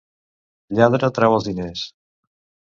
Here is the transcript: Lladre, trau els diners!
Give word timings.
Lladre, 0.79 1.09
trau 1.19 1.37
els 1.39 1.47
diners! 1.51 1.85